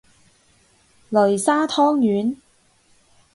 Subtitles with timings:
[1.11, 2.35] 擂沙湯圓